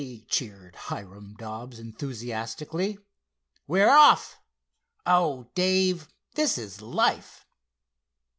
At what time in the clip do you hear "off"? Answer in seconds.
3.91-4.39